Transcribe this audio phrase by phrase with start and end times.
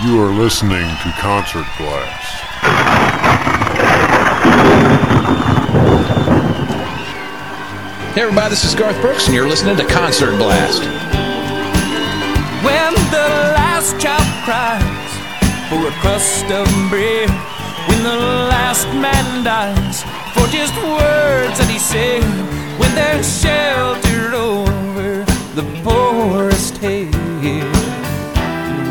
[0.00, 2.44] You are listening to Concert Blast.
[8.14, 10.82] Hey everybody, this is Garth Brooks, and you're listening to Concert Blast.
[12.62, 13.28] When the
[13.58, 15.10] last child cries
[15.68, 17.28] for a crust of bread,
[17.88, 22.22] when the last man dies for just words that he said,
[22.78, 25.24] when there's shelter over
[25.56, 27.12] the poorest head,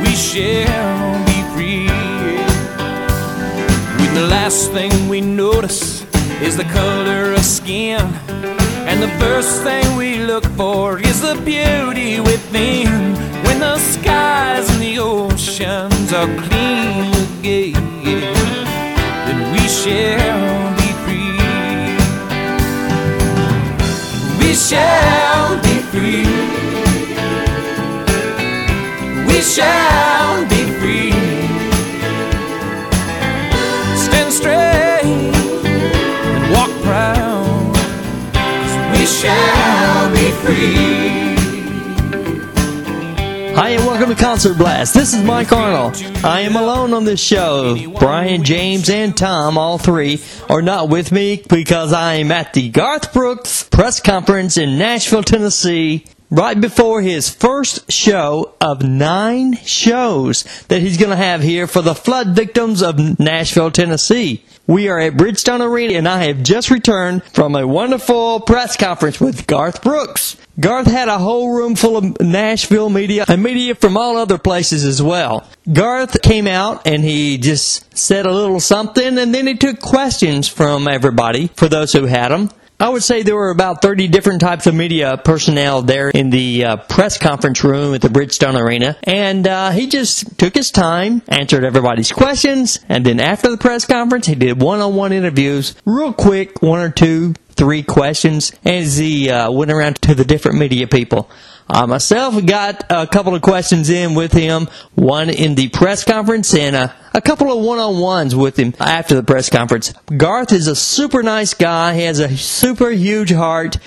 [0.04, 0.97] we shall
[4.48, 6.06] last thing we notice
[6.42, 8.00] is the color of skin.
[8.88, 12.88] And the first thing we look for is the beauty within.
[13.44, 17.74] When the skies and the oceans are clean again,
[19.26, 21.40] then we shall be free.
[24.40, 26.28] We shall be free.
[29.28, 30.57] We shall be
[44.28, 44.94] Concert Blast.
[44.94, 45.96] This is Mike Arnold.
[46.22, 47.78] I am alone on this show.
[47.98, 52.68] Brian, James, and Tom, all three, are not with me because I am at the
[52.68, 60.44] Garth Brooks press conference in Nashville, Tennessee, right before his first show of nine shows
[60.68, 64.44] that he's going to have here for the flood victims of Nashville, Tennessee.
[64.68, 69.22] We are at Bridgestone Arena, and I have just returned from a wonderful press conference
[69.22, 70.36] with Garth Brooks.
[70.60, 74.86] Garth had a whole room full of Nashville media and media from all other places
[74.86, 75.48] as well.
[75.72, 80.48] Garth came out and he just said a little something, and then he took questions
[80.48, 82.50] from everybody for those who had them.
[82.80, 86.64] I would say there were about 30 different types of media personnel there in the
[86.64, 88.96] uh, press conference room at the Bridgestone Arena.
[89.04, 93.86] And uh, he just took his time, answered everybody's questions, and then after the press
[93.86, 98.98] conference, he did one on one interviews, real quick, one or two, three questions, as
[98.98, 101.30] he uh, went around to the different media people.
[101.70, 106.56] I myself got a couple of questions in with him, one in the press conference
[106.56, 109.94] and a, a couple of one-on-ones with him after the press conference.
[110.16, 111.96] Garth is a super nice guy.
[111.96, 113.78] He has a super huge heart.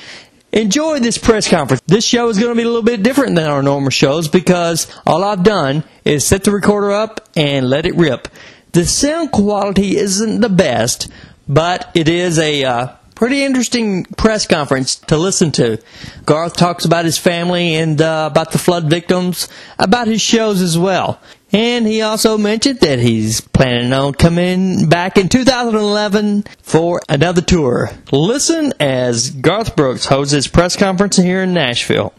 [0.53, 1.81] Enjoy this press conference.
[1.87, 4.87] This show is going to be a little bit different than our normal shows because
[5.07, 8.29] all I've done is set the recorder up and let it rip.
[8.73, 11.09] The sound quality isn't the best,
[11.49, 12.89] but it is a uh,
[13.21, 15.79] pretty interesting press conference to listen to.
[16.25, 19.47] Garth talks about his family and uh, about the flood victims,
[19.79, 21.21] about his shows as well.
[21.53, 27.91] And he also mentioned that he's planning on coming back in 2011 for another tour.
[28.11, 32.15] Listen as Garth Brooks holds his press conference here in Nashville.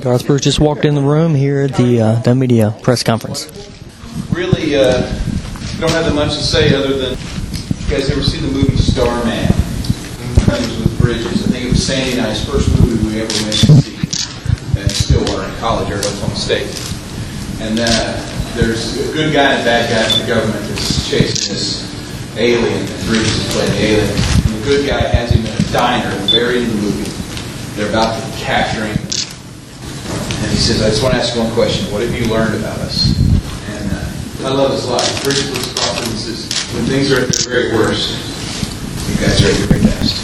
[0.00, 3.50] Garth Brooks just walked in the room here at the uh, the media press conference.
[4.30, 5.00] really uh,
[5.80, 7.39] don't have that much to say other than
[7.90, 9.50] you guys ever seen the movie Starman?
[10.46, 11.42] Friends with Bridges.
[11.42, 13.98] I think it was Sandy and I's first movie we ever went to see
[14.78, 16.70] in Stillwater in college or Oklahoma State.
[17.58, 18.14] And uh,
[18.54, 21.82] there's a good guy and a bad guy in the government that's chasing this
[22.38, 24.06] alien, and Bridges is playing the alien.
[24.06, 27.10] And the good guy has him in a diner very in the movie.
[27.74, 29.02] They're about to capture him.
[29.02, 31.90] And he says, I just want to ask one question.
[31.90, 33.18] What have you learned about us?
[33.66, 35.24] And uh, I love his life.
[35.24, 35.69] Bridges and says,
[36.74, 38.14] when things are at their very worst,
[39.08, 40.14] you guys are at your very best.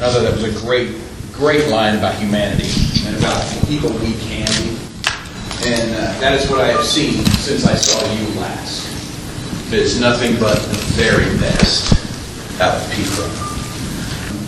[0.00, 0.96] I thought that was a great,
[1.32, 2.70] great line about humanity
[3.04, 4.78] and about people we can be.
[5.66, 8.88] And uh, that is what I have seen since I saw you last.
[9.72, 11.92] It's nothing but the very best
[12.60, 13.28] out of people.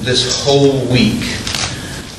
[0.02, 1.20] This whole week,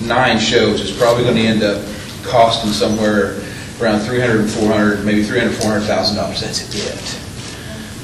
[0.02, 1.84] nine shows is probably going to end up
[2.24, 3.42] costing somewhere
[3.82, 6.42] around 300 and 400, maybe 300, 400,000 dollars.
[6.42, 7.27] That's it.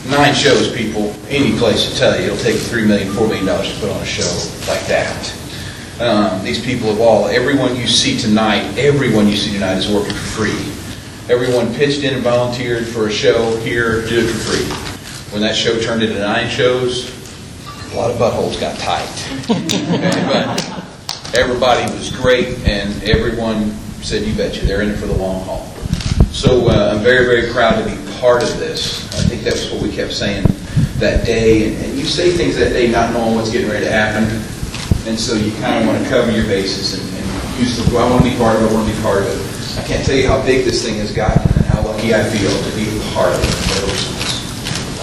[0.10, 3.74] Nine shows, people, any place to tell you, it'll take three million, four million dollars
[3.74, 4.30] to put on a show
[4.68, 5.34] like that.
[6.02, 10.14] Um, these people have all, everyone you see tonight, everyone you see tonight is working
[10.14, 11.34] for free.
[11.34, 15.34] Everyone pitched in and volunteered for a show here, did it for free.
[15.34, 17.10] When that show turned into nine shows,
[17.94, 19.08] a lot of buttholes got tight.
[19.50, 23.72] Okay, but everybody was great, and everyone
[24.02, 25.66] said, "You betcha, they're in it for the long haul."
[26.32, 29.04] So uh, I'm very, very proud to be part of this.
[29.20, 30.48] I think that's what we kept saying
[31.04, 33.92] that day, and, and you say things that day not knowing what's getting ready to
[33.92, 34.24] happen,
[35.04, 37.84] and so you kind of want to cover your bases and, and use the.
[38.00, 38.72] I want to be part of it.
[38.72, 39.44] I want to be part of it.
[39.78, 42.48] I can't tell you how big this thing has gotten and how lucky I feel
[42.48, 43.60] to be a part of it.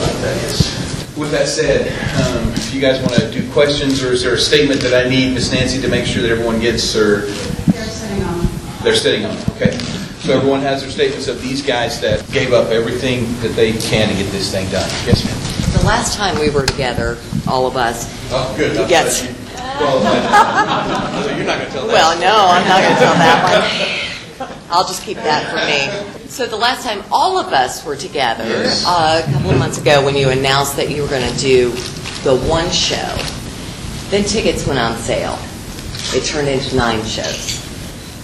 [0.00, 0.80] Uh, that is.
[1.14, 1.92] With that said,
[2.24, 5.10] um, if you guys want to do questions, or is there a statement that I
[5.10, 7.26] need, Miss Nancy, to make sure that everyone gets, or
[7.68, 8.48] They're sitting on.
[8.82, 9.99] they're sitting on okay?
[10.30, 14.08] So everyone has their statements of these guys that gave up everything that they can
[14.08, 14.88] to get this thing done.
[15.04, 15.80] Yes, ma'am?
[15.80, 17.18] The last time we were together,
[17.48, 18.76] all of us, Oh, good.
[18.76, 19.22] I'm Yes.
[19.22, 19.36] glad you-
[19.80, 21.92] Well, so you're not going to tell that.
[21.92, 24.48] well, no, I'm not going to tell that one.
[24.70, 26.28] I'll just keep that for me.
[26.28, 28.84] So the last time all of us were together, Yes.
[28.86, 31.70] uh, a couple of months ago, when you announced that you were going to do
[32.22, 33.18] the one show,
[34.10, 35.36] then tickets went on sale.
[36.14, 37.59] It turned into nine shows.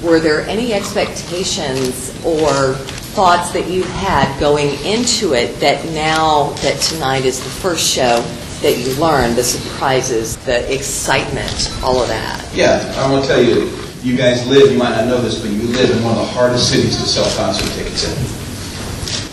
[0.03, 2.75] Were there any expectations or
[3.17, 8.21] thoughts that you had going into it that now that tonight is the first show
[8.61, 12.47] that you learned, the surprises, the excitement, all of that?
[12.55, 13.73] Yeah, I want to tell you,
[14.03, 16.33] you guys live, you might not know this, but you live in one of the
[16.33, 18.17] hardest cities to sell concert tickets in.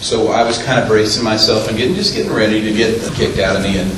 [0.01, 3.39] So I was kind of bracing myself and getting, just getting ready to get kicked
[3.39, 3.91] out of me and,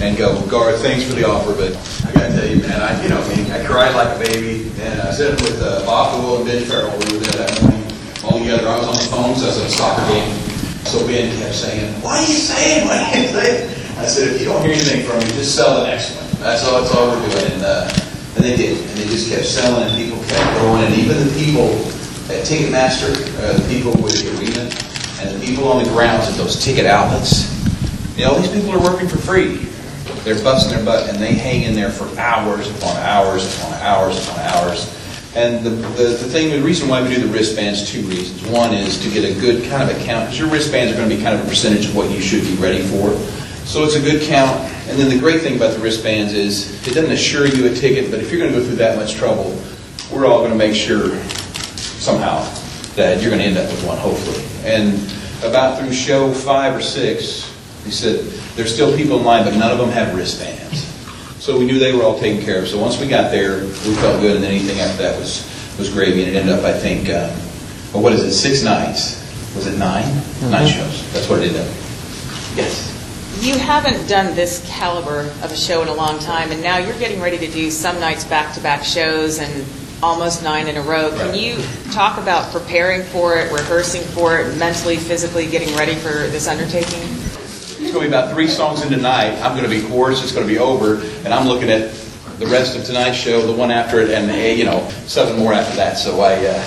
[0.00, 1.74] and go, Garth, thanks for the offer, but
[2.06, 5.00] I gotta tell you, man, I, you know me, I cried like a baby, and
[5.02, 7.82] I said with uh, Bob Will and Ben Farrell, we were there that morning,
[8.22, 10.30] all together, I was on the phone, so I was at a soccer game,
[10.86, 13.74] so Ben kept saying, what are you saying, what are you saying?
[13.98, 16.46] I said, if you don't hear anything from me, just sell the next one.
[16.46, 17.90] That's all, that's all we're doing, and, uh,
[18.38, 21.34] and they did, and they just kept selling, and people kept going, and even the
[21.34, 21.74] people
[22.30, 23.10] at Ticketmaster,
[23.42, 24.70] uh, the people with the arena,
[25.26, 27.50] and the people on the grounds at those ticket outlets,
[28.14, 29.66] you know, these people are working for free.
[30.24, 34.26] They're busting their butt, and they hang in there for hours upon hours upon hours
[34.26, 34.94] upon hours.
[35.36, 38.42] And the, the, the thing, the reason why we do the wristbands, two reasons.
[38.50, 41.08] One is to get a good kind of a count, because your wristbands are going
[41.08, 43.14] to be kind of a percentage of what you should be ready for.
[43.64, 44.58] So it's a good count.
[44.88, 48.10] And then the great thing about the wristbands is it doesn't assure you a ticket,
[48.10, 49.62] but if you're going to go through that much trouble,
[50.10, 51.22] we're all going to make sure
[51.76, 52.42] somehow
[52.94, 54.42] that you're going to end up with one, hopefully.
[54.64, 54.94] And
[55.44, 57.54] about through show five or six,
[57.88, 58.20] he said,
[58.54, 60.84] there's still people in line, but none of them have wristbands.
[61.42, 62.68] So we knew they were all taken care of.
[62.68, 65.42] So once we got there, we felt good, and then anything after that was,
[65.78, 66.22] was gravy.
[66.24, 67.32] And it ended up, I think, um,
[67.94, 69.16] well, what is it, six nights?
[69.54, 71.10] Was it 9 Nine shows.
[71.14, 71.68] That's what it ended up.
[72.54, 72.94] Yes.
[73.40, 76.98] You haven't done this caliber of a show in a long time, and now you're
[76.98, 79.64] getting ready to do some nights back-to-back shows and
[80.02, 81.08] almost nine in a row.
[81.10, 81.40] Can Right.
[81.40, 81.56] you
[81.92, 87.00] talk about preparing for it, rehearsing for it, mentally, physically getting ready for this undertaking?
[87.80, 89.40] It's going to be about three songs in tonight.
[89.40, 91.94] I'm going to be chorus, it's going to be over, and I'm looking at
[92.40, 95.76] the rest of tonight's show, the one after it, and, you know, seven more after
[95.76, 95.96] that.
[95.96, 96.58] So I, uh,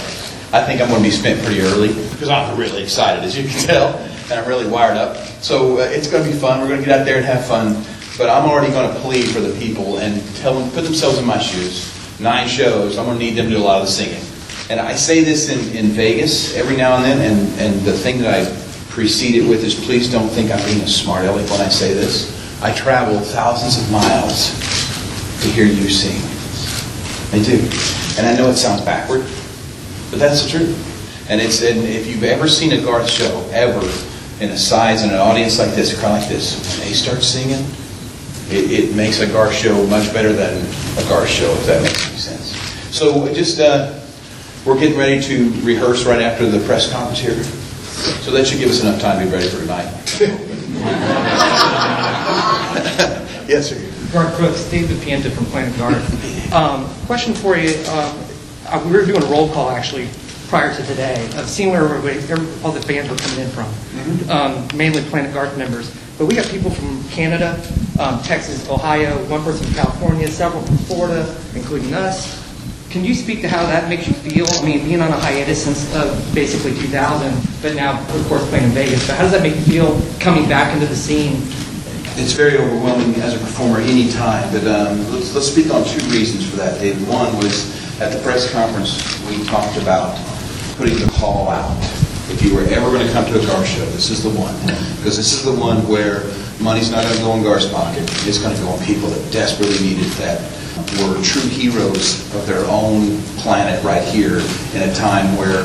[0.53, 3.43] I think I'm going to be spent pretty early, because I'm really excited, as you
[3.43, 5.17] can tell, and I'm really wired up.
[5.43, 6.61] So uh, it's going to be fun.
[6.61, 7.83] We're going to get out there and have fun.
[8.17, 11.25] But I'm already going to plead for the people and tell them, put themselves in
[11.25, 11.91] my shoes.
[12.21, 14.23] Nine shows, I'm going to need them to do a lot of the singing.
[14.69, 18.19] And I say this in, in Vegas every now and then, and, and the thing
[18.19, 18.60] that I
[18.91, 21.93] precede it with is please don't think I'm being a smart aleck when I say
[21.93, 22.37] this.
[22.61, 24.51] I travel thousands of miles
[25.41, 26.19] to hear you sing.
[27.33, 27.57] I do.
[28.19, 29.21] And I know it sounds backward,
[30.11, 31.29] but that's the truth.
[31.29, 33.79] And it's and if you've ever seen a Garth show, ever,
[34.43, 37.23] in a size and an audience like this, a crowd like this, when they start
[37.23, 37.65] singing,
[38.49, 40.57] it, it makes a Garth show much better than
[40.97, 42.57] a Garth show, if that makes any sense.
[42.93, 43.97] So just, uh,
[44.65, 47.41] we're getting ready to rehearse right after the press conference here.
[47.91, 49.91] So that should give us enough time to be ready for tonight.
[53.47, 53.77] yes, sir.
[54.13, 56.53] Garth Brooks, David Pienta from Planet Garth.
[56.53, 57.71] Um, question for you.
[57.89, 58.17] Um,
[58.67, 60.09] uh, we were doing a roll call actually
[60.47, 64.29] prior to today of seeing where everybody, every- all the bands were coming in from,
[64.29, 65.91] um, mainly Planet Garth members.
[66.17, 67.59] But we got people from Canada,
[67.99, 72.40] um, Texas, Ohio, one person from California, several from Florida, including us.
[72.91, 74.45] Can you speak to how that makes you feel?
[74.51, 77.31] I mean, being on a hiatus since uh, basically 2000,
[77.61, 79.07] but now, of course, playing in Vegas.
[79.07, 81.39] But how does that make you feel coming back into the scene?
[82.19, 86.03] It's very overwhelming as a performer any time, but um, let's, let's speak on two
[86.11, 87.07] reasons for that, David.
[87.07, 87.71] One was
[88.01, 90.19] at the press conference, we talked about
[90.75, 91.71] putting the call out.
[92.27, 94.53] If you were ever going to come to a Gar show, this is the one.
[94.97, 96.27] Because this is the one where
[96.59, 98.03] money's not going to go in Gar's pocket.
[98.27, 100.43] It's going to go on people that desperately needed that
[100.99, 104.39] were true heroes of their own planet right here
[104.73, 105.63] in a time where,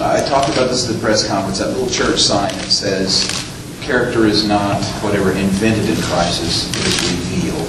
[0.00, 3.26] uh, I talked about this at the press conference, that little church sign that says,
[3.80, 7.68] character is not whatever invented in crisis, it is revealed.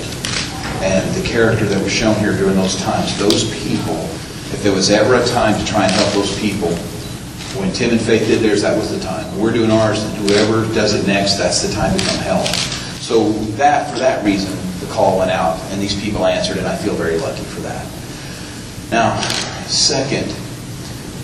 [0.83, 3.95] And the character that was shown here during those times, those people,
[4.51, 6.69] if there was ever a time to try and help those people,
[7.57, 9.25] when Tim and Faith did theirs, that was the time.
[9.39, 12.45] We're doing ours, and whoever does it next, that's the time to come help.
[13.01, 14.53] So that, for that reason,
[14.89, 17.85] call went out, and these people answered, and I feel very lucky for that.
[18.91, 19.19] Now,
[19.67, 20.27] second,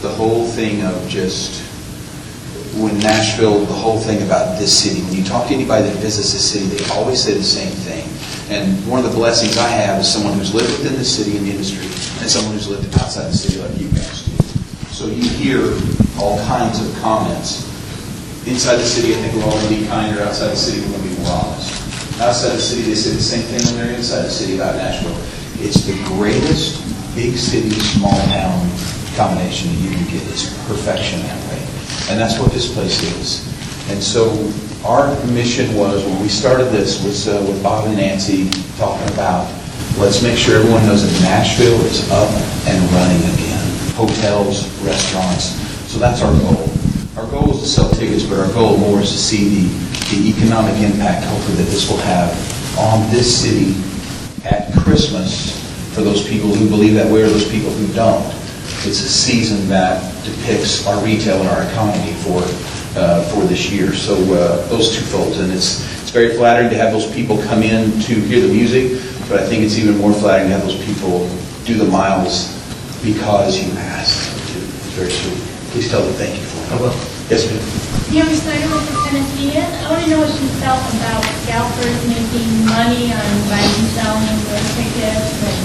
[0.01, 1.63] the whole thing of just
[2.77, 6.34] when Nashville, the whole thing about this city, when you talk to anybody that visits
[6.34, 8.03] this city, they always say the same thing.
[8.51, 11.45] And one of the blessings I have is someone who's lived within the city and
[11.45, 11.86] the industry,
[12.22, 14.36] and someone who's lived outside the city like you guys do.
[14.91, 15.62] So you hear
[16.19, 17.65] all kinds of comments.
[18.45, 20.22] Inside the city, I think we're all be kinder.
[20.22, 21.85] Outside the city, to be more honest.
[22.22, 25.15] Outside the city, they say the same thing when they're inside the city about Nashville.
[25.60, 26.79] It's the greatest
[27.13, 28.55] big city, small town
[29.15, 30.24] combination that you can get.
[30.31, 31.60] It's perfection that way.
[32.10, 33.43] And that's what this place is.
[33.91, 34.31] And so
[34.86, 39.51] our mission was, when we started this, was uh, with Bob and Nancy talking about,
[39.98, 42.31] let's make sure everyone knows that Nashville is up
[42.67, 43.65] and running again.
[43.95, 45.60] Hotels, restaurants.
[45.91, 46.69] So that's our goal.
[47.17, 50.29] Our goal is to sell tickets, but our goal more is to see the, the
[50.29, 52.29] economic impact, hopefully, that this will have
[52.77, 53.74] on this city
[54.45, 55.63] at Christmas
[55.95, 58.25] for those people who believe that way or those people who don't.
[58.85, 62.41] It's a season that depicts our retail and our economy for,
[63.00, 63.93] uh, for this year.
[63.93, 67.63] So uh, those two folds, and it's, it's very flattering to have those people come
[67.63, 70.83] in to hear the music, but I think it's even more flattering to have those
[70.85, 71.27] people
[71.65, 72.53] do the miles
[73.03, 74.31] because you asked.
[74.55, 75.41] It's very sweet.
[75.71, 76.77] Please tell them thank you for it.
[76.77, 76.93] I will.
[77.29, 77.85] Yes, ma'am.
[78.12, 79.63] Naomi Snyder from Tennessean.
[79.83, 84.38] I want to know what you felt about scalpers making money on buying and selling
[84.45, 85.62] those tickets, and,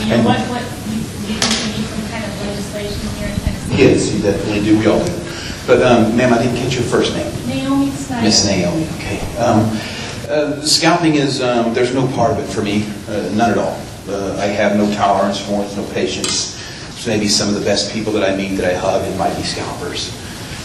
[0.00, 3.28] you know, And- what, what, you you think we need some kind of legislation here
[3.28, 3.76] in Tennessee?
[3.76, 4.78] Yes, you definitely do.
[4.78, 5.12] We all do.
[5.66, 7.30] But, um, ma'am, I didn't catch your first name.
[7.48, 8.22] Naomi Snyder.
[8.22, 9.20] Miss Naomi, okay.
[9.36, 9.58] Um,
[10.30, 13.78] uh, Scalping is, um, there's no part of it for me, uh, none at all.
[14.08, 16.54] Uh, I have no tolerance for it, no patience.
[16.96, 19.34] So maybe some of the best people that I meet, that I hug, it might
[19.36, 20.12] be scalpers.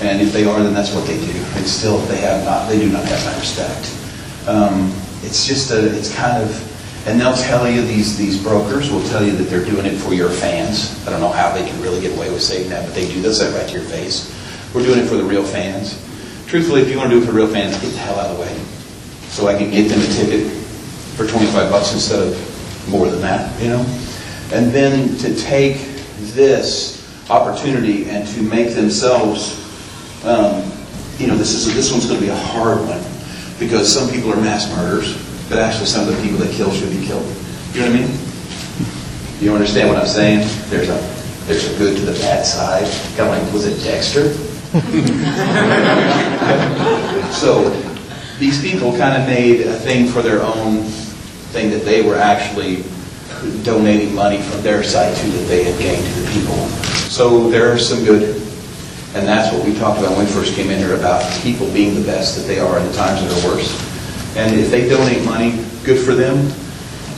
[0.02, 1.38] And if they are, then that's what they do.
[1.56, 3.96] And still, they have not, they do not have my respect.
[4.48, 9.04] Um, It's just a, it's kind of, and they'll tell you, these, these brokers will
[9.04, 11.06] tell you that they're doing it for your fans.
[11.06, 13.22] I don't know how they can really get away with saying that, but they do.
[13.22, 14.34] They'll say it right to your face.
[14.74, 16.00] We're doing it for the real fans.
[16.48, 18.38] Truthfully, if you want to do it for real fans, get the hell out of
[18.38, 18.54] the way.
[19.28, 20.52] So I can get them a ticket
[21.16, 23.82] for 25 bucks instead of more than that, you know?
[24.54, 25.78] And then to take
[26.34, 26.98] this
[27.30, 29.60] opportunity and to make themselves,
[30.26, 30.72] um,
[31.18, 33.02] you know, this is, this one's going to be a hard one
[33.60, 35.18] because some people are mass murderers,
[35.50, 37.26] but actually some of the people that kill should be killed.
[37.74, 38.10] You know what I mean?
[39.40, 40.48] You understand what I'm saying?
[40.70, 40.98] There's a,
[41.46, 42.86] there's a good to the bad side.
[43.16, 44.34] Kind of like, was it Dexter?
[47.32, 47.70] So
[48.40, 50.84] these people kind of made a thing for their own
[51.54, 52.84] thing that they were actually
[53.64, 56.56] donating money from their side to that they had gained to the people.
[57.10, 58.42] So there are some good,
[59.16, 61.96] and that's what we talked about when we first came in here about people being
[61.96, 63.74] the best that they are in the times that are worse.
[64.36, 66.38] And if they donate money, good for them.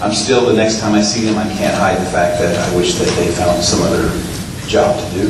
[0.01, 2.75] I'm still, the next time I see them, I can't hide the fact that I
[2.75, 4.09] wish that they found some other
[4.67, 5.27] job to do.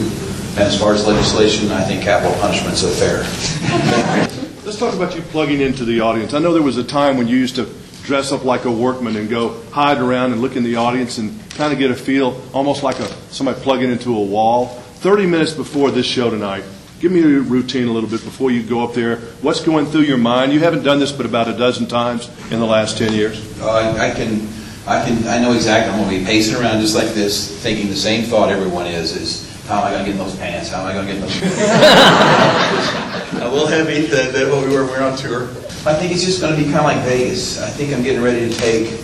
[0.51, 3.17] And as far as legislation, I think capital punishment's fair.
[4.65, 6.33] Let's talk about you plugging into the audience.
[6.33, 7.67] I know there was a time when you used to
[8.03, 11.37] dress up like a workman and go hide around and look in the audience and
[11.51, 14.80] kind of get a feel, almost like a, somebody plugging into a wall.
[15.01, 16.63] 30 minutes before this show tonight,
[16.99, 19.15] give me your routine a little bit before you go up there.
[19.41, 20.53] What's going through your mind?
[20.53, 23.59] You haven't done this but about a dozen times in the last 10 years.
[23.59, 24.47] Uh, I I can,
[24.85, 27.87] I can, I know exactly, I'm going to be pacing around just like this, thinking
[27.87, 30.69] the same thought everyone is, is how am I going to get in those pants?
[30.69, 31.41] How am I going to get in those?
[33.41, 35.45] A little heavy than, than what we were, we're on tour.
[35.83, 37.59] I think it's just going to be kind of like Vegas.
[37.59, 38.99] I think I'm getting ready to take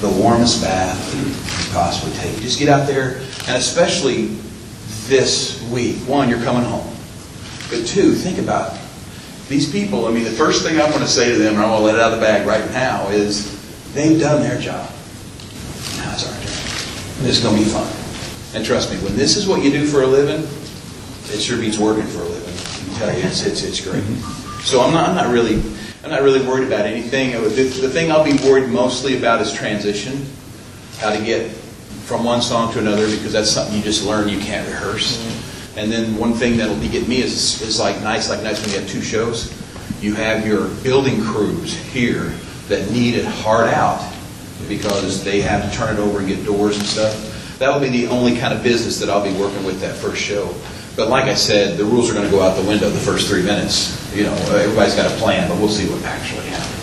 [0.00, 1.34] the warmest bath you can
[1.74, 2.40] possibly take.
[2.40, 4.38] Just get out there, and especially
[5.06, 5.96] this week.
[6.08, 6.86] One, you're coming home.
[7.70, 8.80] But two, think about it.
[9.48, 11.68] These people, I mean, the first thing I want to say to them, and I'm
[11.68, 13.52] going to let it out of the bag right now, is
[13.92, 14.88] they've done their job.
[15.98, 17.18] Now it's our turn.
[17.18, 17.86] And it's going to be fun.
[18.54, 20.46] And trust me, when this is what you do for a living,
[21.32, 22.54] it sure beats working for a living.
[22.54, 24.02] I can tell you, it's, it's, it's great.
[24.02, 24.60] Mm-hmm.
[24.60, 25.60] So I'm not, I'm not really,
[26.04, 27.34] I'm not really worried about anything.
[27.34, 30.24] Uh, the, the thing I'll be worried mostly about is transition,
[30.98, 31.50] how to get
[32.04, 35.16] from one song to another, because that's something you just learn, you can't rehearse.
[35.16, 35.78] Mm-hmm.
[35.78, 38.70] And then one thing that'll be get me is, is like nights like nights when
[38.70, 39.52] you have two shows,
[40.00, 42.32] you have your building crews here
[42.68, 44.12] that need it hard out
[44.68, 47.58] because they have to turn it over and get doors and stuff.
[47.58, 50.54] That'll be the only kind of business that I'll be working with that first show.
[50.96, 53.28] But like I said, the rules are going to go out the window the first
[53.28, 54.14] three minutes.
[54.14, 56.73] You know, everybody's got a plan, but we'll see what actually happens.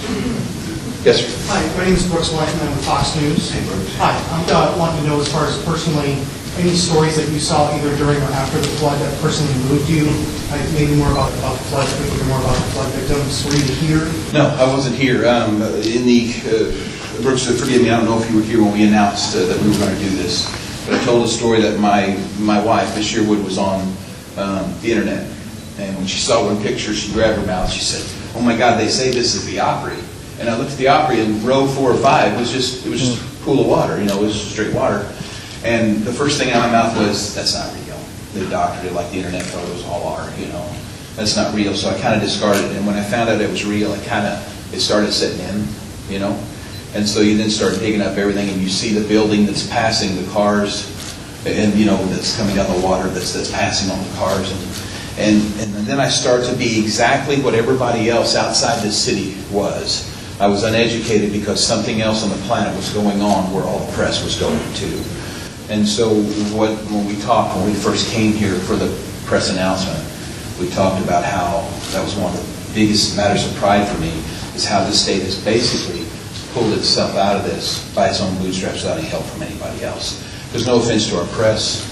[1.02, 1.34] Yes, sir.
[1.50, 3.50] Hi, my name is Brooks I'm with Fox News.
[3.50, 3.90] Hey, Brooks.
[3.98, 6.14] Hi, I'm uh, wanting to know as far as personally,
[6.62, 10.06] any stories that you saw either during or after the flood that personally moved you?
[10.54, 13.42] Uh, Maybe more about about the flood, maybe more about the flood victims.
[13.50, 14.06] Were you here?
[14.32, 15.26] No, I wasn't here.
[15.26, 18.74] Um, In the, uh, Brooks, forgive me, I don't know if you were here when
[18.74, 20.46] we announced uh, that we were going to do this,
[20.86, 23.82] but I told a story that my, my wife, Miss Yearwood, was on
[24.38, 25.26] um, the internet.
[25.80, 28.06] And when she saw one picture, she grabbed her mouth, she said,
[28.38, 29.98] oh my God, they say this is the Opry.
[30.42, 33.00] And I looked at the Opry and row four or five was just, it was
[33.00, 35.08] just a pool of water, you know, it was just straight water.
[35.64, 38.00] And the first thing out of my mouth was, that's not real.
[38.34, 40.68] they doctored it like the internet photos all are, you know.
[41.16, 42.76] That's not real, so I kind of discarded it.
[42.76, 45.68] And when I found out it was real, it kind of, it started setting in,
[46.12, 46.34] you know.
[46.96, 50.16] And so you then start digging up everything, and you see the building that's passing,
[50.16, 50.90] the cars,
[51.46, 54.52] and, you know, that's coming down the water, that's, that's passing on the cars.
[55.20, 59.38] And, and, and then I start to be exactly what everybody else outside the city
[59.52, 60.11] was.
[60.42, 63.92] I was uneducated because something else on the planet was going on where all the
[63.94, 65.04] press was going to.
[65.70, 66.16] And so
[66.50, 68.90] what, when we talked, when we first came here for the
[69.26, 70.02] press announcement,
[70.60, 74.10] we talked about how that was one of the biggest matters of pride for me,
[74.56, 76.08] is how the state has basically
[76.56, 80.26] pulled itself out of this by its own bootstraps without any help from anybody else.
[80.50, 81.86] There's no offense to our press.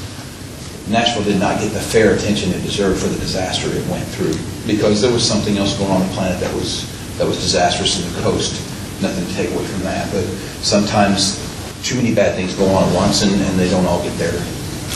[0.89, 4.33] Nashville did not get the fair attention it deserved for the disaster it went through
[4.65, 8.07] because there was something else going on the planet that was that was disastrous in
[8.15, 8.55] the coast.
[9.03, 10.23] Nothing to take away from that, but
[10.63, 11.35] sometimes
[11.83, 14.35] too many bad things go on at once and, and they don't all get their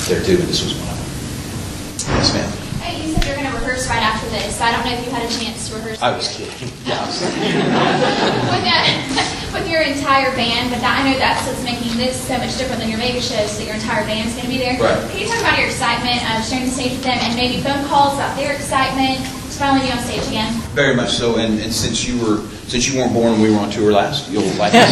[0.07, 0.39] their due.
[0.39, 2.15] And this was one of them.
[2.19, 2.49] Yes, ma'am.
[2.79, 5.03] Hey, you said you're going to rehearse right after this, so I don't know if
[5.05, 6.01] you had a chance to rehearse.
[6.01, 6.51] I was kidding.
[6.83, 8.83] Yeah, with, that,
[9.55, 12.83] with your entire band, but that, I know that's what's making this so much different
[12.83, 14.75] than your Vegas shows, that your entire band's going to be there.
[14.75, 14.99] Right.
[15.11, 17.87] Can you talk about your excitement of sharing the stage with them and maybe phone
[17.87, 20.53] calls about their excitement to finally on stage again?
[20.73, 23.59] Very much so, and, and since you were since you weren't born when we were
[23.59, 24.89] on tour last, you'll like this.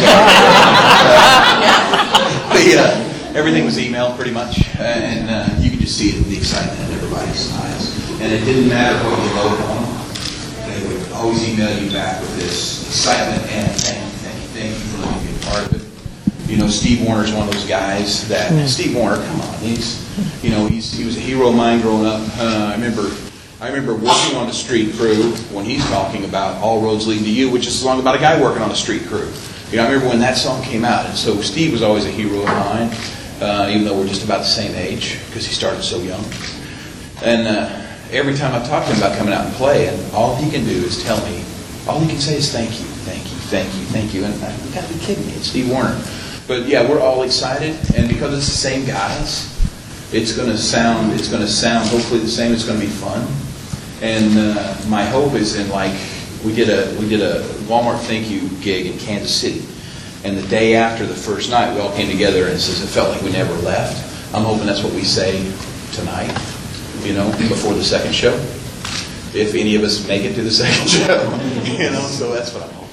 [2.52, 6.36] the, uh, everything was emailed pretty much, and uh, you could just see it, the
[6.36, 8.20] excitement in everybody's eyes.
[8.20, 9.82] And it didn't matter what you wrote on
[10.72, 14.70] they would always email you back with this excitement and thank you, thank you, thank
[14.70, 16.50] you for letting me be a part of it.
[16.50, 20.02] You know, Steve Wariner's one of those guys that Steve Wariner, come on, he's
[20.42, 22.20] you know he's he was a hero of mine growing up.
[22.38, 23.10] Uh, I remember.
[23.62, 27.30] I remember working on the street crew when he's talking about All Roads Lead to
[27.30, 29.30] You, which is a song about a guy working on a street crew.
[29.70, 32.10] You know, I remember when that song came out, and so Steve was always a
[32.10, 32.90] hero of mine,
[33.40, 36.24] uh, even though we're just about the same age, because he started so young.
[37.22, 40.34] And uh, every time I talk to him about coming out and play, and all
[40.34, 41.44] he can do is tell me,
[41.86, 44.24] all he can say is thank you, thank you, thank you, thank you.
[44.24, 46.02] And I, you got to be kidding me, it's Steve Wariner.
[46.48, 49.46] But yeah, we're all excited, and because it's the same guys,
[50.12, 52.52] it's to sound, it's to sound hopefully the same.
[52.52, 53.24] It's to be fun.
[54.02, 55.96] And uh, my hope is in like
[56.44, 59.62] we did a we did a Walmart thank you gig in Kansas City,
[60.24, 63.10] and the day after the first night, we all came together and says it felt
[63.10, 64.34] like we never left.
[64.34, 65.38] I'm hoping that's what we say
[65.92, 66.36] tonight,
[67.04, 68.34] you know, before the second show,
[69.38, 71.22] if any of us make it to the second show,
[71.70, 72.00] you know.
[72.08, 72.88] So that's what I'm hoping.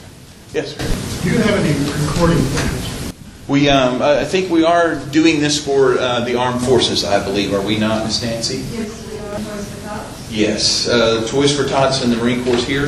[0.54, 1.24] Yes, sir.
[1.24, 3.14] Do you have any recording plans?
[3.48, 7.52] We, um, I think we are doing this for uh, the armed forces, I believe.
[7.52, 8.58] Are we not, Miss Nancy?
[8.58, 10.19] Yes, we are Toys for Tots.
[10.30, 12.88] Yes, uh, Toys for Tots and the Marine Corps here,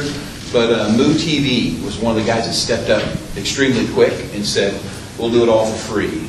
[0.53, 3.01] but uh, Moo TV was one of the guys that stepped up
[3.35, 4.79] extremely quick and said,
[5.17, 6.27] "We'll do it all for free."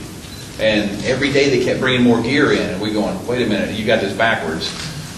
[0.58, 3.78] And every day they kept bringing more gear in, and we going, "Wait a minute,
[3.78, 4.72] you got this backwards,"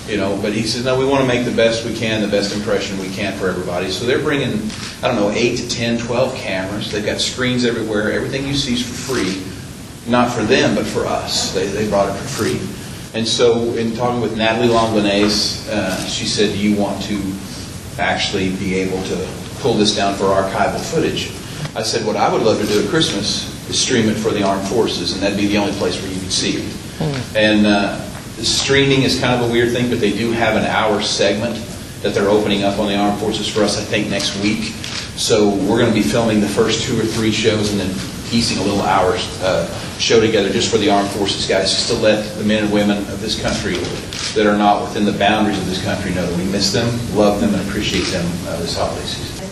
[0.08, 0.36] you know.
[0.42, 2.98] But he says, "No, we want to make the best we can, the best impression
[2.98, 4.68] we can for everybody." So they're bringing,
[5.00, 6.90] I don't know, eight to 10, 12 cameras.
[6.90, 8.10] They've got screens everywhere.
[8.10, 9.44] Everything you see is for free,
[10.10, 11.54] not for them, but for us.
[11.54, 12.60] They they brought it for free.
[13.14, 17.20] And so, in talking with Natalie Longlanese, uh, she said, "Do you want to
[17.96, 19.28] actually be able to
[19.60, 21.30] pull this down for archival footage?"
[21.76, 24.42] I said, "What I would love to do at Christmas is stream it for the
[24.42, 26.64] armed forces, and that'd be the only place where you could see it."
[27.36, 28.00] And uh,
[28.42, 31.54] streaming is kind of a weird thing, but they do have an hour segment
[32.02, 34.74] that they're opening up on the armed forces for us, I think, next week.
[35.16, 37.90] So we're going to be filming the first two or three shows and then
[38.34, 39.64] piecing a little hour uh,
[39.96, 42.98] show together just for the armed forces guys, just to let the men and women
[42.98, 43.74] of this country
[44.34, 47.40] that are not within the boundaries of this country know that we miss them, love
[47.40, 49.46] them, and appreciate them uh, this holiday season.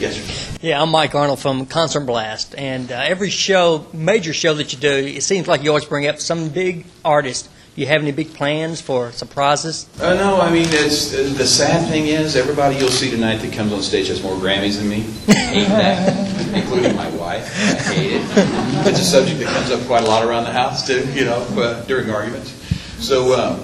[0.00, 0.58] Yes, sir.
[0.60, 4.78] Yeah, I'm Mike Arnold from Concert Blast, and uh, every show, major show that you
[4.80, 7.48] do, it seems like you always bring up some big artist.
[7.76, 9.88] You have any big plans for surprises?
[10.00, 13.72] Uh, no, I mean, it's, the sad thing is, everybody you'll see tonight that comes
[13.72, 15.04] on stage has more Grammys than me,
[16.56, 17.44] including my wife.
[17.58, 18.22] I hate it.
[18.86, 21.40] It's a subject that comes up quite a lot around the house too, you know,
[21.60, 22.52] uh, during arguments.
[23.04, 23.60] So, um,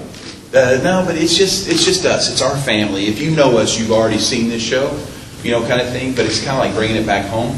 [0.53, 2.33] uh, no, but it's just it's just us.
[2.33, 3.07] It's our family.
[3.07, 4.99] If you know us, you've already seen this show,
[5.45, 6.17] you know, kind of thing.
[6.17, 7.51] But it's kind of like bringing it back home,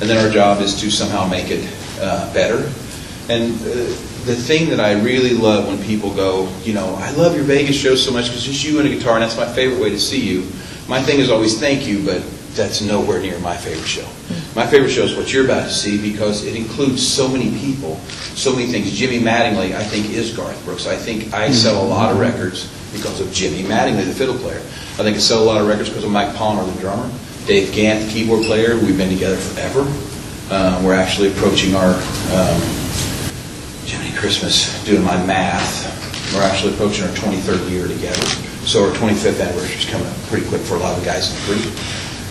[0.00, 2.72] and then our job is to somehow make it uh, better.
[3.28, 7.34] And uh, the thing that I really love when people go, you know, I love
[7.34, 9.80] your Vegas show so much because it's you and a guitar, and that's my favorite
[9.80, 10.40] way to see you.
[10.88, 12.22] My thing is always thank you, but
[12.54, 14.06] that's nowhere near my favorite show.
[14.54, 17.96] My favorite show is what you're about to see because it includes so many people,
[18.34, 18.92] so many things.
[18.92, 20.86] Jimmy Mattingly, I think, is Garth Brooks.
[20.86, 24.58] I think I sell a lot of records because of Jimmy Mattingly, the fiddle player.
[24.58, 27.10] I think I sell a lot of records because of Mike Palmer, the drummer.
[27.46, 28.76] Dave Gant, the keyboard player.
[28.76, 29.86] We've been together forever.
[30.50, 32.60] Uh, we're actually approaching our um,
[34.20, 35.88] Christmas, doing my math,
[36.34, 38.20] We're actually approaching our 23rd year together,
[38.66, 41.32] so our 25th anniversary is coming up pretty quick for a lot of the guys
[41.32, 41.74] in the group.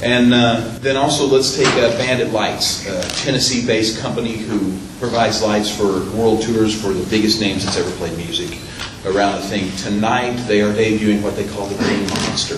[0.03, 5.75] And uh, then also, let's take uh, Bandit Lights, a Tennessee-based company who provides lights
[5.75, 8.59] for world tours for the biggest names that's ever played music
[9.05, 9.75] around the thing.
[9.77, 12.57] Tonight, they are debuting what they call the Green Monster.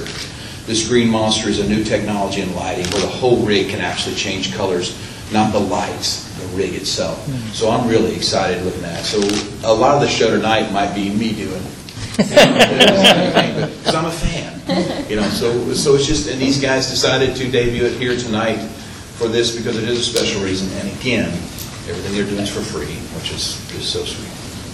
[0.67, 4.15] This Green Monster is a new technology in lighting where the whole rig can actually
[4.15, 4.99] change colors,
[5.31, 7.25] not the lights, rig itself.
[7.53, 9.03] So I'm really excited looking at it.
[9.03, 9.19] So
[9.67, 11.63] a lot of the show tonight might be me doing
[12.17, 15.09] because I'm a fan.
[15.09, 18.57] You know, so so it's just, and these guys decided to debut it here tonight
[19.17, 20.69] for this because it is a special reason.
[20.79, 21.29] And again,
[21.87, 24.31] everything they're doing is for free, which is is so sweet.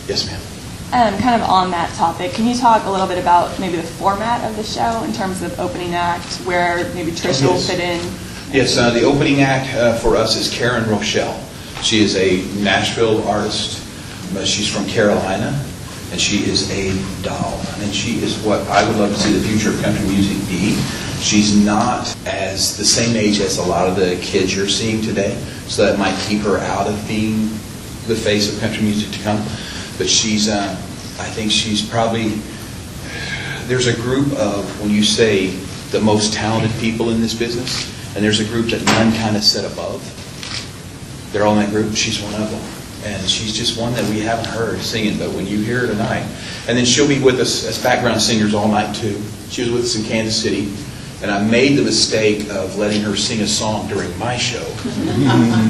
[0.07, 0.41] Yes, ma'am.
[0.93, 3.83] Um, kind of on that topic, can you talk a little bit about maybe the
[3.83, 7.99] format of the show in terms of opening act, where maybe Trisha will fit in?
[8.53, 11.37] Yes, uh, the opening act uh, for us is Karyn Rochelle.
[11.81, 13.83] She is a Nashville artist.
[14.33, 15.63] but She's from Carolina,
[16.11, 16.91] and she is a
[17.23, 17.61] doll.
[17.79, 20.75] And she is what I would love to see the future of country music be.
[21.21, 25.35] She's not as the same age as a lot of the kids you're seeing today,
[25.67, 27.49] so that might keep her out of being
[28.07, 29.43] the face of country music to come.
[29.97, 30.69] But she's, uh,
[31.19, 32.39] I think she's probably
[33.67, 35.47] there's a group of, when you say
[35.91, 39.43] the most talented people in this business, and there's a group that none kind of
[39.43, 40.01] set above.
[41.31, 41.95] They're all in that group.
[41.95, 42.61] She's one of them.
[43.03, 46.25] And she's just one that we haven't heard singing, but when you hear her tonight,
[46.67, 49.21] and then she'll be with us as background singers all night too.
[49.49, 50.73] She was with us in Kansas City,
[51.21, 54.65] and I made the mistake of letting her sing a song during my show.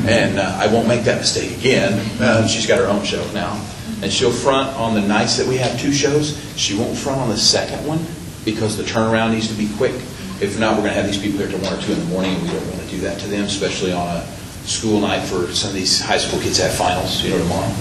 [0.07, 1.93] And uh, I won't make that mistake again.
[2.19, 3.61] Uh, she's got her own show now.
[4.01, 6.39] And she'll front on the nights that we have two shows.
[6.55, 7.99] She won't front on the second one
[8.45, 9.93] because the turnaround needs to be quick.
[10.39, 12.05] If not, we're going to have these people here till 1 or 2 in the
[12.05, 14.21] morning, and we don't want to do that to them, especially on a
[14.67, 17.73] school night for some of these high school kids have finals, you know, tomorrow.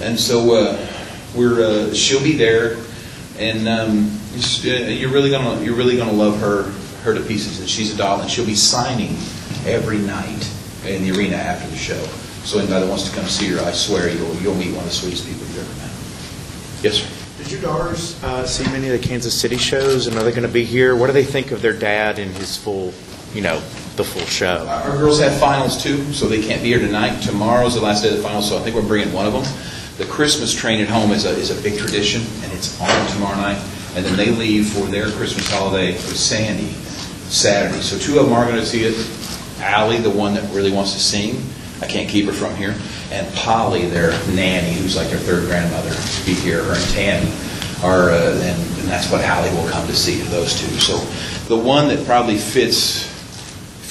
[0.00, 0.86] And so uh,
[1.36, 2.78] we're, uh, she'll be there,
[3.38, 6.70] and um, uh, you're really gonna you're really gonna love her
[7.02, 7.60] her to pieces.
[7.60, 9.16] And she's a doll, and she'll be signing
[9.66, 10.50] every night
[10.86, 12.02] in the arena after the show.
[12.44, 14.90] So anybody that wants to come see her, I swear you'll you'll meet one of
[14.90, 15.90] the sweetest people you've ever met.
[16.82, 17.19] Yes, sir.
[17.50, 20.48] Your daughters uh, see many of the Kansas City shows, and are they going to
[20.48, 20.94] be here?
[20.94, 22.94] What do they think of their dad and his full,
[23.34, 23.58] you know,
[23.96, 24.68] the full show?
[24.68, 27.20] Our girls have finals too, so they can't be here tonight.
[27.22, 29.42] Tomorrow's the last day of the finals, so I think we're bringing one of them.
[29.98, 33.36] The Christmas train at home is a, is a big tradition, and it's on tomorrow
[33.36, 33.60] night.
[33.96, 36.70] And then they leave for their Christmas holiday with Sandy
[37.30, 37.82] Saturday.
[37.82, 38.94] So two of them are going to see it.
[39.60, 41.42] Allie, the one that really wants to sing,
[41.82, 42.76] I can't keep her from here.
[43.10, 46.62] And Polly, their nanny, who's like their third grandmother, to be here.
[46.62, 47.30] Her and Tammy
[47.82, 50.68] are, uh, and, and that's what Allie will come to see, those two.
[50.80, 50.98] So
[51.48, 53.08] the one that probably fits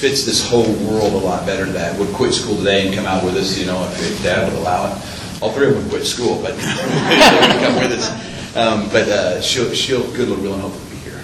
[0.00, 3.22] fits this whole world a lot better that would quit school today and come out
[3.22, 5.42] with us, you know, if Dad would allow it.
[5.42, 8.56] All three of them would quit school, but would come with us.
[8.56, 11.20] Um, but uh, she'll, she'll, good Lord willing, hopefully be here.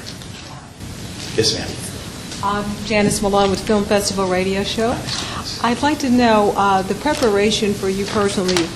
[1.36, 1.86] Yes, ma'am.
[2.44, 4.94] I'm Janice Malone with Film Festival Radio Show.
[5.62, 8.68] I'd like to know, uh, the preparation for you personally,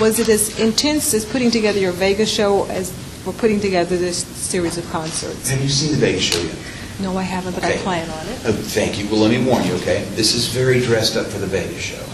[0.00, 2.90] was it as intense as putting together your Vegas show as
[3.24, 5.48] for putting together this series of concerts?
[5.50, 6.54] Have you seen the Vegas show yet?
[7.00, 7.78] No, I haven't, but I Okay.
[7.78, 8.38] plan on it.
[8.46, 9.08] Uh, Thank you.
[9.08, 10.04] Well, let me warn you, okay?
[10.14, 11.96] This is very dressed up for the Vegas show.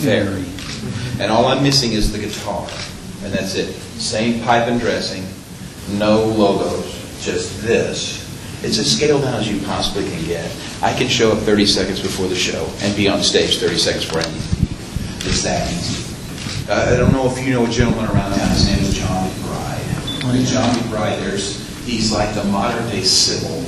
[0.00, 0.44] Very.
[1.20, 2.66] And all I'm missing is the guitar,
[3.22, 3.74] and that's it.
[4.00, 5.22] Same pipe and dressing,
[5.98, 6.86] no logos,
[7.22, 8.26] just this.
[8.64, 10.50] It's as scaled down as you possibly can get.
[10.82, 14.04] I can show up 30 seconds before the show and be on stage 30 seconds
[14.06, 15.28] before I need to.
[15.28, 16.02] It's that easy.
[16.68, 18.56] Uh, I don't know if you know a gentleman around town,
[20.32, 20.80] name is John McBride.
[20.80, 23.60] And John McBride, there's, he's like the modern day Sybil.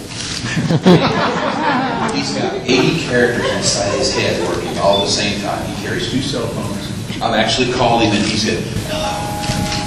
[2.13, 5.65] He's got 80 characters inside his head working all at the same time.
[5.67, 7.23] He carries two cell phones.
[7.23, 9.33] I've actually called him and he said, hello.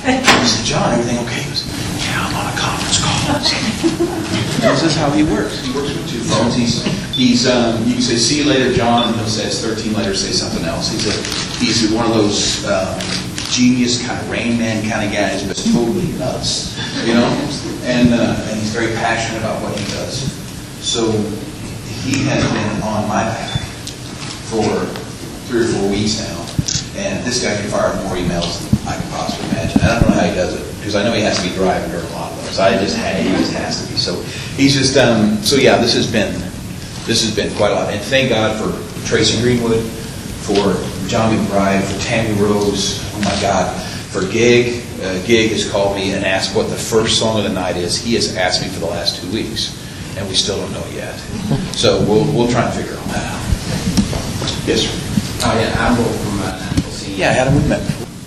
[0.07, 1.43] I said, John, everything okay?
[1.43, 1.67] He goes,
[1.99, 4.71] yeah, I'm on a conference call.
[4.71, 5.59] this is how he works.
[5.59, 6.55] He works with two phones.
[6.55, 9.93] He's, he's um, you can say, see you later, John, and he'll say, it's 13
[9.93, 10.89] later, say something else.
[10.89, 11.15] He's, a,
[11.59, 12.99] he's one of those um,
[13.55, 16.75] genius kind of Rain Man kind of guys, but totally nuts,
[17.07, 17.31] you know?
[17.83, 20.27] And, uh, and he's very passionate about what he does.
[20.83, 21.09] So
[22.03, 23.61] he has been on my back
[24.51, 24.67] for
[25.47, 26.41] three or four weeks now.
[26.99, 29.81] And this guy can fire more emails than I can possibly imagine.
[29.81, 31.91] I don't know how he does it, because I know he has to be driving
[31.91, 32.59] during a lot of those.
[32.59, 33.97] I just had, he just has to be.
[33.97, 34.21] So
[34.59, 36.33] he's just, um, so yeah, this has been,
[37.05, 37.93] this has been quite a lot.
[37.93, 38.71] And thank God for
[39.07, 39.83] Tracy Greenwood,
[40.43, 40.75] for
[41.07, 44.83] John McBride, for Tammy Rose, oh my God, for Gig.
[45.01, 47.97] Uh, Gig has called me and asked what the first song of the night is.
[47.97, 49.71] He has asked me for the last two weeks,
[50.17, 51.15] and we still don't know yet.
[51.75, 54.67] So we'll, we'll try and figure all that out.
[54.67, 54.91] Yes, sir.
[55.47, 57.17] Oh, yeah, I'm from uh, Scene.
[57.17, 57.81] Yeah, Adam, we met.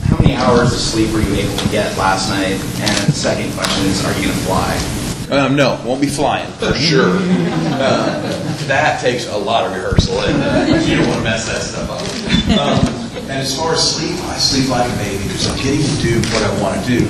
[0.05, 2.53] How many many hours of sleep were you able to get last night?
[2.53, 4.99] And the second question is, are you going to fly?
[5.31, 7.17] Um, no, won't be flying for sure.
[7.17, 8.21] Uh,
[8.67, 11.91] that takes a lot of rehearsal, and uh, you don't want to mess that stuff
[11.91, 12.59] up.
[12.59, 12.98] Um,
[13.29, 16.17] and as far as sleep, I sleep like a baby because I'm getting to do
[16.33, 17.05] what I want to do.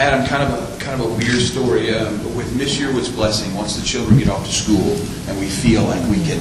[0.00, 3.52] Adam, kind of a kind of a weird story, um, but with Miss Yearwood's blessing,
[3.54, 4.96] once the children get off to school
[5.28, 6.40] and we feel like we can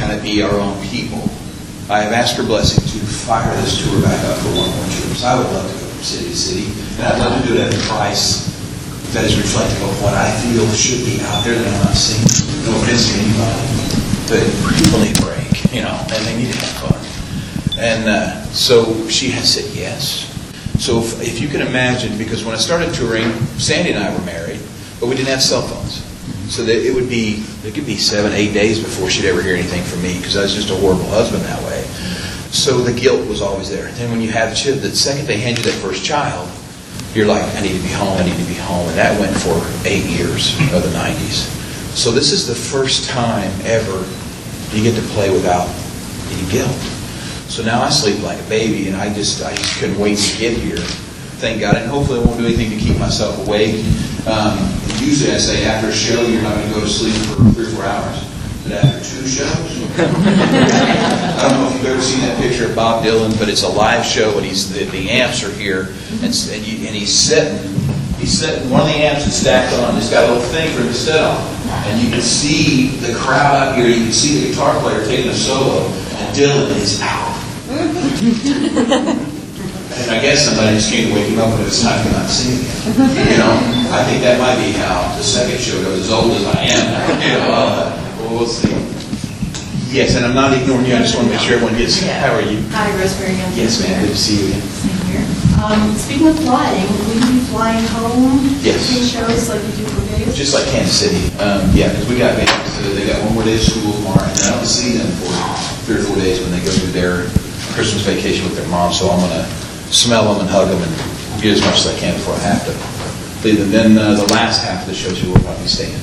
[0.00, 1.20] kind of be our own people,
[1.92, 5.12] I have asked her blessing to fire this tour back up for one more trip.
[5.12, 6.66] So I would love to go from city to city,
[6.96, 8.48] and I'd love to do it at a price
[9.12, 12.24] that is reflective of what I feel should be out there that I'm not seeing.
[12.64, 13.68] No offense to anybody,
[14.32, 14.44] but
[14.80, 17.17] people need a break, you know, and they need to have fun.
[17.78, 20.26] And uh, so she has said yes.
[20.82, 24.24] So if, if you can imagine, because when I started touring, Sandy and I were
[24.24, 24.60] married,
[24.98, 26.02] but we didn't have cell phones.
[26.52, 29.84] So it would be, it could be seven, eight days before she'd ever hear anything
[29.84, 31.82] from me because I was just a horrible husband that way.
[32.50, 33.86] So the guilt was always there.
[33.86, 36.50] And then when you have children, the second they hand you that first child,
[37.14, 38.88] you're like, I need to be home, I need to be home.
[38.88, 41.46] And that went for eight years of the 90s.
[41.94, 44.04] So this is the first time ever
[44.74, 45.68] you get to play without
[46.32, 46.97] any guilt.
[47.48, 50.38] So now I sleep like a baby, and I just I just couldn't wait to
[50.38, 50.76] get here.
[51.40, 53.80] Thank God, and hopefully I won't do anything to keep myself awake.
[54.28, 54.58] Um,
[55.00, 57.64] usually I say after a show you're not going to go to sleep for three
[57.64, 58.20] or four hours,
[58.62, 59.48] but after two shows,
[59.98, 63.68] I don't know if you've ever seen that picture of Bob Dylan, but it's a
[63.68, 67.56] live show, and he's the, the amps are here, and, and, you, and he's sitting.
[68.18, 68.68] He's sitting.
[68.68, 69.96] One of the amps is stacked on.
[69.96, 71.40] It's got a little thing for him to sit on,
[71.88, 73.86] and you can see the crowd out here.
[73.86, 77.37] You can see the guitar player taking a solo, and Dylan is out.
[78.18, 82.10] And I guess somebody just came to wake him up when it was time to
[82.12, 82.58] not sing
[82.90, 83.30] again.
[83.30, 83.54] You know,
[83.94, 86.06] I think that might be how the second show goes.
[86.06, 86.82] As old as I am,
[87.22, 88.74] you know, uh, well, we'll see.
[89.94, 90.94] Yes, and I'm not ignoring you.
[90.94, 92.02] I just want to make sure everyone gets.
[92.02, 92.60] How are you?
[92.76, 93.38] Hi, Rosemary.
[93.40, 94.02] I'm Yes, ma'am.
[94.02, 94.62] Good to see you again.
[94.66, 95.24] Same here.
[95.64, 98.42] Um, Speaking of flying, will you be flying home?
[98.60, 98.82] Yes.
[98.84, 100.36] Between shows like you do for Vegas?
[100.36, 101.22] Just like Kansas City.
[101.40, 102.52] Um, yeah, because we got Vegas.
[102.52, 105.32] uh, They got one more day of school tomorrow, and I don't see them for
[105.88, 107.24] three or four days when they go do their
[107.78, 108.92] Christmas vacation with their mom.
[108.92, 109.46] So I'm going to
[109.94, 112.64] smell them and hug them and get as much as I can before I have
[112.66, 112.74] to
[113.46, 113.60] leave.
[113.62, 116.00] And then uh, the last half of the show, you will probably stay in.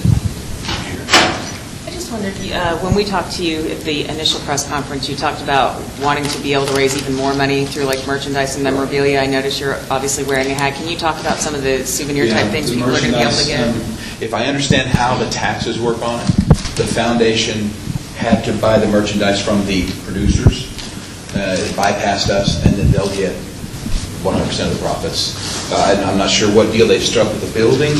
[1.85, 5.17] I just wondered, uh, when we talked to you at the initial press conference, you
[5.17, 8.63] talked about wanting to be able to raise even more money through like merchandise and
[8.63, 9.19] memorabilia.
[9.19, 10.75] I noticed you're obviously wearing a hat.
[10.75, 13.17] Can you talk about some of the souvenir type Yeah, things people are going to
[13.17, 13.67] be able to get?
[13.67, 13.75] um,
[14.21, 16.27] If I understand how the taxes work on it,
[16.79, 17.67] the foundation
[18.15, 20.71] had to buy the merchandise from the producers,
[21.75, 23.33] bypassed us, and then they'll get
[24.23, 25.71] 100% of the profits.
[25.71, 27.93] Uh, I- I'm not sure what deal they've struck with the building,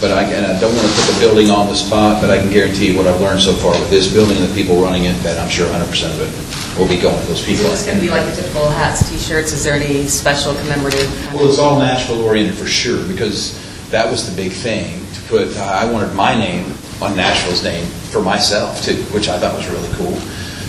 [0.00, 2.38] but I, and I don't want to put the building on the spot, but I
[2.38, 5.04] can guarantee you what I've learned so far with this building and the people running
[5.04, 7.66] it, that I'm sure 100% of it will be going to those Is people.
[7.66, 9.52] it just going to be like the typical hats, T-shirts?
[9.52, 11.08] Is there any special commemorative?
[11.08, 13.58] kind of- Well, it's all Nashville oriented for sure, because
[13.90, 18.20] that was the big thing, to put, I wanted my name on Nashville's name for
[18.22, 20.16] myself too, which I thought was really cool.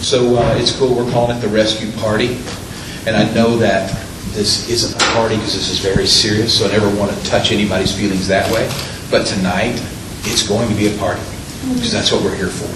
[0.01, 2.37] So uh, it's cool, we're calling it the Rescue Party,
[3.05, 3.89] and I know that
[4.31, 7.51] this isn't a party because this is very serious, so I never want to touch
[7.51, 8.69] anybody's feelings that way.
[9.09, 9.81] But tonight,
[10.23, 11.21] it's going to be a party,
[11.73, 12.67] because that's what we're here for.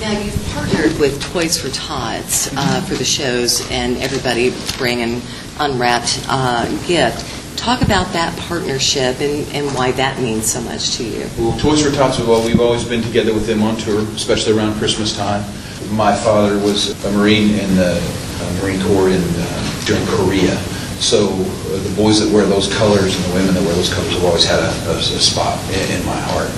[0.00, 5.22] Now, you've partnered with Toys for Tots uh, for the shows, and everybody bring an
[5.58, 7.24] unwrapped uh, gift.
[7.56, 11.26] Talk about that partnership and and why that means so much to you.
[11.38, 14.74] Well, Toys for Tots, well, we've always been together with them on tour, especially around
[14.74, 15.44] Christmas time.
[15.90, 20.56] My father was a Marine in the uh, Marine Corps in, uh, during Korea.
[21.00, 24.12] So uh, the boys that wear those colors and the women that wear those colors
[24.14, 26.50] have always had a, a- a spot in, in my heart.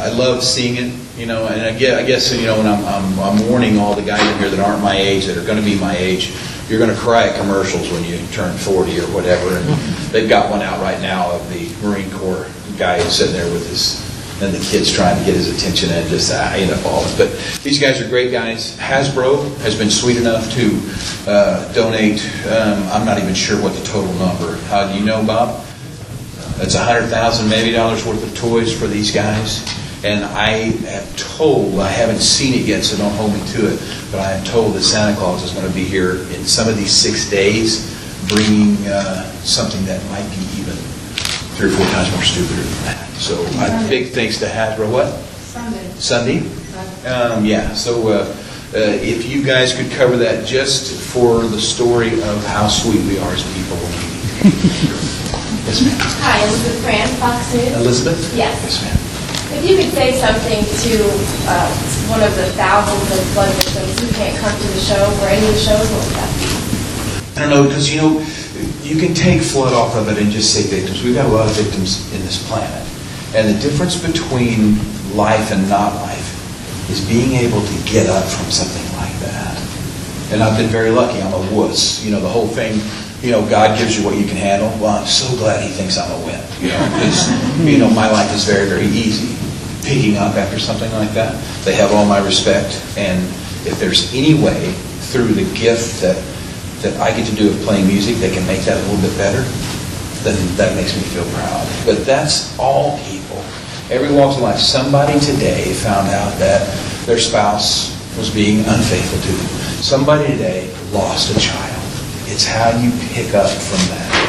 [0.00, 2.84] I love seeing it, you know, and I guess, I guess you know, when I'm,
[2.84, 5.58] I'm, I'm warning all the guys in here that aren't my age, that are going
[5.58, 6.32] to be my age,
[6.68, 9.56] you're going to cry at commercials when you turn 40 or whatever.
[9.58, 9.68] And
[10.10, 12.46] they've got one out right now of the Marine Corps
[12.78, 14.01] guy sitting there with his,
[14.42, 17.08] and the kids trying to get his attention and just, I end up falling.
[17.16, 17.30] But
[17.62, 18.76] these guys are great guys.
[18.76, 23.84] Hasbro has been sweet enough to uh, donate, um, I'm not even sure what the
[23.84, 24.56] total number.
[24.66, 25.64] How do you know, Bob?
[26.58, 29.62] It's a hundred thousand maybe dollars worth of toys for these guys.
[30.04, 33.80] And I am told, I haven't seen it yet, so don't hold me to it,
[34.10, 36.76] but I am told that Santa Claus is going to be here in some of
[36.76, 37.86] these six days,
[38.28, 40.74] bringing uh, something that might be even
[41.56, 43.08] three or four times more stupider than that.
[43.16, 44.90] So uh, big thanks to Hasbro.
[44.90, 45.08] What?
[45.12, 45.88] Sunday.
[45.98, 46.38] Sunday?
[47.08, 48.12] Um, yeah, so uh,
[48.74, 53.18] uh, if you guys could cover that just for the story of how sweet we
[53.18, 55.08] are as people when we meet.
[55.62, 55.94] Yes, ma'am.
[56.26, 57.70] Hi, Elizabeth Fran, Fox News.
[57.78, 58.18] Elizabeth?
[58.34, 58.58] Yes.
[58.66, 58.98] Yes, ma'am.
[59.56, 60.92] If you could say something to
[61.46, 61.70] uh,
[62.10, 65.46] one of the thousands of flood victims who can't come to the show or any
[65.46, 66.50] of the shows, what would that be?
[67.38, 68.18] I don't know, because, you know,
[68.92, 71.02] you can take flood off of it and just say victims.
[71.02, 72.86] We've got a lot of victims in this planet.
[73.34, 74.76] And the difference between
[75.16, 76.28] life and not life
[76.90, 79.56] is being able to get up from something like that.
[80.30, 81.22] And I've been very lucky.
[81.22, 82.04] I'm a wuss.
[82.04, 82.80] You know, the whole thing,
[83.24, 84.68] you know, God gives you what you can handle.
[84.78, 86.44] Well, I'm so glad He thinks I'm a wimp.
[86.60, 89.32] You know, because, you know, my life is very, very easy.
[89.88, 91.32] Picking up after something like that,
[91.64, 92.84] they have all my respect.
[92.98, 93.24] And
[93.64, 94.72] if there's any way
[95.12, 96.16] through the gift that
[96.82, 99.16] that I get to do of playing music that can make that a little bit
[99.16, 99.42] better,
[100.22, 101.66] then that makes me feel proud.
[101.86, 103.42] But that's all people.
[103.90, 104.58] Every walk of life.
[104.58, 106.62] Somebody today found out that
[107.06, 109.46] their spouse was being unfaithful to them.
[109.82, 111.82] Somebody today lost a child.
[112.26, 114.22] It's how you pick up from that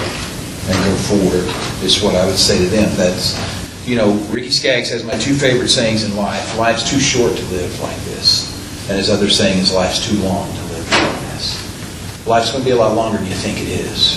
[0.70, 1.44] and go forward
[1.84, 2.90] is what I would say to them.
[2.96, 3.38] That's,
[3.88, 6.58] you know, Ricky Skaggs has my two favorite sayings in life.
[6.58, 8.50] Life's too short to live like this.
[8.90, 10.63] And his other saying is life's too long to.
[12.26, 14.16] Life's going to be a lot longer than you think it is.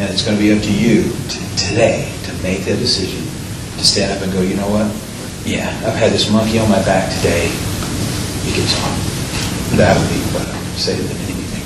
[0.00, 3.20] And it's going to be up to you to, today to make that decision,
[3.76, 4.88] to stand up and go, you know what?
[5.44, 7.52] Yeah, I've had this monkey on my back today.
[8.48, 8.96] It gets on.
[9.76, 11.64] That would be what I would say to them in anything.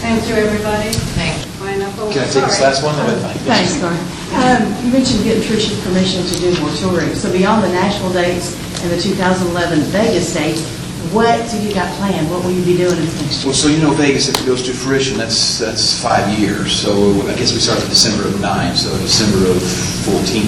[0.00, 0.90] Thank you, everybody.
[1.12, 1.46] Thank you.
[1.60, 2.96] Can I take this last one?
[2.96, 4.00] Then I- Thanks, Garth.
[4.32, 7.14] Um, You mentioned getting Trisha's permission to do more touring.
[7.14, 10.62] So beyond the national dates and the 2011 Vegas dates,
[11.12, 12.30] what have you got planned?
[12.30, 13.46] What will you be doing in next year?
[13.46, 16.72] Well, so you know Vegas, if it goes to fruition, that's, that's five years.
[16.72, 19.62] So I guess we start in December of nine, so December of
[20.04, 20.42] 14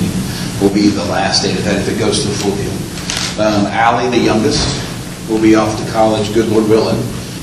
[0.60, 2.74] will be the last date of that if it goes to the full deal.
[3.38, 4.58] Um, Allie, the youngest,
[5.28, 6.98] will be off to college, good Lord willing,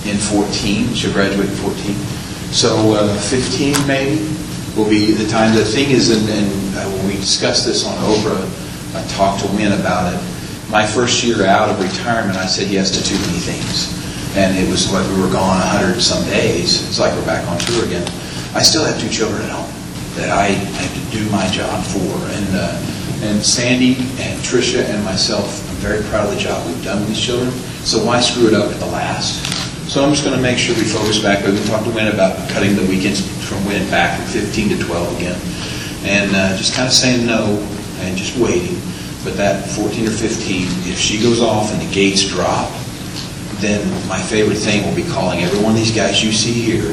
[0.06, 0.94] in 14.
[0.94, 1.96] She'll graduate in 14.
[2.52, 4.20] So uh, 15 maybe
[4.76, 5.56] will be the time.
[5.56, 8.44] The thing is, and, and uh, when we discussed this on Oprah,
[8.96, 10.35] I talked to Wynn about it.
[10.70, 13.94] My first year out of retirement, I said yes to too many things.
[14.36, 16.88] And it was like we were gone 100 some days.
[16.88, 18.06] It's like we're back on tour again.
[18.56, 19.72] I still have two children at home
[20.16, 22.10] that I have to do my job for.
[22.34, 26.84] And, uh, and Sandy and Trisha and myself, I'm very proud of the job we've
[26.84, 27.52] done with these children.
[27.86, 29.46] So why screw it up at the last?
[29.88, 31.46] So I'm just going to make sure we focus back.
[31.46, 35.18] We talked to Wynn about cutting the weekends from Wynn back from 15 to 12
[35.18, 35.40] again.
[36.04, 37.62] And uh, just kind of saying no
[38.02, 38.82] and just waiting.
[39.26, 42.70] But that 14 or 15, if she goes off and the gates drop,
[43.58, 46.92] then my favorite thing will be calling every one of these guys you see here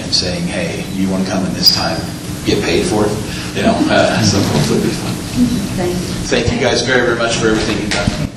[0.00, 2.00] and saying, hey, you want to come in this time?
[2.46, 3.12] Get paid for it?
[3.54, 5.14] You know, uh, so hopefully it'll be fun.
[5.76, 6.14] Thank you.
[6.24, 8.31] Thank you guys very, very much for everything you've done.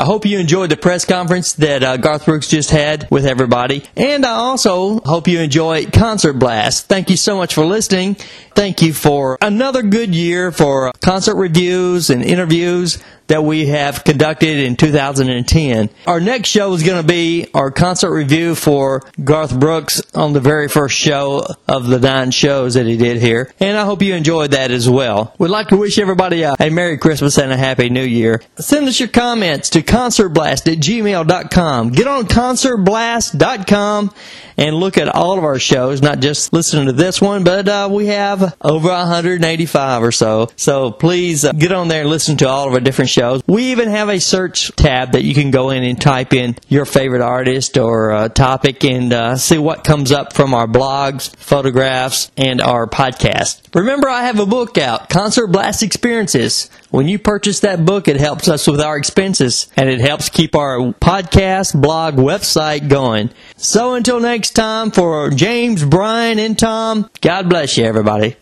[0.00, 3.84] I hope you enjoyed the press conference that uh, Garth Brooks just had with everybody.
[3.98, 6.86] And I also hope you enjoy Concert Blast.
[6.86, 8.14] Thank you so much for listening.
[8.54, 12.96] Thank you for another good year for concert reviews and interviews
[13.30, 15.88] that we have conducted in 2010.
[16.06, 20.40] Our next show is going to be our concert review for Garth Brooks on the
[20.40, 23.52] very first show of the nine shows that he did here.
[23.60, 25.32] And I hope you enjoyed that as well.
[25.38, 28.42] We'd like to wish everybody a, a Merry Christmas and a Happy New Year.
[28.56, 31.92] Send us your comments to concertblast at gmail.com.
[31.92, 34.12] Get on concertblast.com
[34.60, 37.88] and look at all of our shows, not just listening to this one, but uh,
[37.90, 40.48] we have over 185 or so.
[40.56, 43.19] So please uh, get on there and listen to all of our different shows.
[43.46, 46.84] We even have a search tab that you can go in and type in your
[46.84, 52.30] favorite artist or uh, topic and uh, see what comes up from our blogs, photographs,
[52.36, 53.62] and our podcast.
[53.74, 56.70] Remember, I have a book out, Concert Blast Experiences.
[56.90, 60.56] When you purchase that book, it helps us with our expenses and it helps keep
[60.56, 63.30] our podcast, blog, website going.
[63.56, 68.36] So until next time, for James, Brian, and Tom, God bless you, everybody.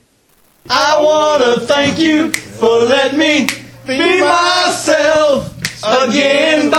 [0.71, 3.49] I want to thank you for letting me
[3.88, 6.70] be myself again.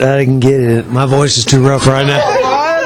[0.00, 0.86] I didn't get it.
[0.86, 2.77] My voice is too rough right now.